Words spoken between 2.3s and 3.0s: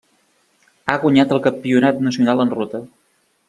en ruta.